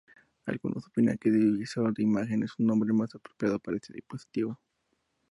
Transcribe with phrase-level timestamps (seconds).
[0.47, 4.59] Algunos opinan que "divisor de imagen" es un nombre más apropiado para este dispositivo.